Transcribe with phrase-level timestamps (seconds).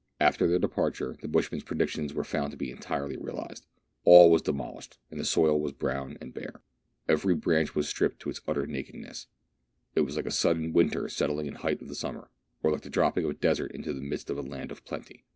[0.19, 3.67] After their departure the bushman's predictions were found to be entirely realized.
[4.03, 6.63] All was demolished, and the soil was brown and bare.
[7.07, 9.27] Every branch was stripped to utter nakedness.
[9.93, 12.31] It was like a sudden winter settling in the height of summer,
[12.63, 15.23] or like the dropping of a desert into the midst of a land of plenty.